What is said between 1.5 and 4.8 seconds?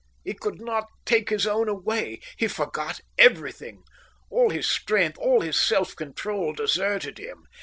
away. He forgot everything. All his